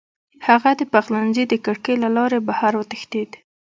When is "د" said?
0.79-0.81, 1.47-1.53